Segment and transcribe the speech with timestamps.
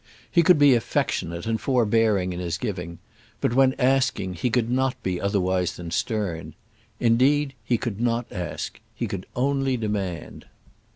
[0.31, 2.97] He could be affectionate and forbearing in his giving;
[3.39, 6.55] but when asking, he could not be otherwise than stern.
[6.99, 10.47] Indeed, he could not ask; he could only demand.